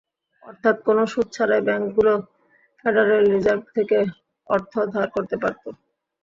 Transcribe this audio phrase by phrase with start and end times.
[0.43, 2.13] অর্থাৎ, কোনো সুদ ছাড়াই ব্যাংকগুলো
[2.79, 3.97] ফেডারেল রিজার্ভ থেকে
[4.49, 5.63] অর্থ ধার করতে পারত।